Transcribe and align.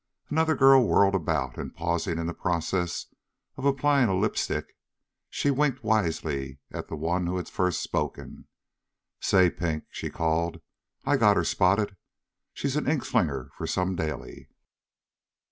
Another 0.31 0.55
girl 0.55 0.83
whirled 0.87 1.13
about 1.13 1.59
and, 1.59 1.75
pausing 1.75 2.17
in 2.17 2.25
the 2.25 2.33
process 2.33 3.05
of 3.55 3.65
applying 3.65 4.09
a 4.09 4.15
lip 4.17 4.35
stick, 4.35 4.75
she 5.29 5.51
winked 5.51 5.83
wisely 5.83 6.57
at 6.71 6.87
the 6.87 6.95
one 6.95 7.27
who 7.27 7.37
had 7.37 7.47
first 7.47 7.83
spoken. 7.83 8.47
"Say, 9.19 9.51
Pink," 9.51 9.83
she 9.91 10.09
called, 10.09 10.59
"I 11.05 11.17
got'er 11.17 11.43
spotted. 11.43 11.97
She's 12.51 12.75
an 12.75 12.87
ink 12.89 13.05
slinger 13.05 13.51
for 13.53 13.67
some 13.67 13.95
daily." 13.95 14.49